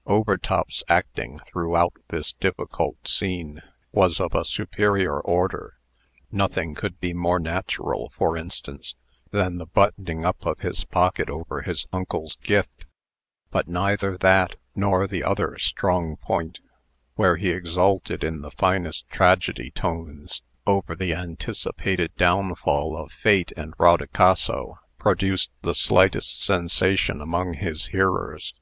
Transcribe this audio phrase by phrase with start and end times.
[0.06, 3.62] ]Overtop's acting, throughout this difficult scene,
[3.92, 5.78] was of a superior order.
[6.30, 8.94] Nothing could be more natural, for instance,
[9.30, 12.84] than the buttoning up of his pocket over his uncle's gift.
[13.50, 16.60] But neither that, nor the other strong point,
[17.14, 23.72] where he exulted in the finest tragedy tones over the anticipated downfall of Fate and
[23.78, 28.52] Rodicaso, produced the slightest sensation among his hearers.